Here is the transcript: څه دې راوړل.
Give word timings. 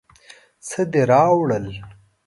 څه 0.67 0.81
دې 0.91 1.01
راوړل. 1.11 1.65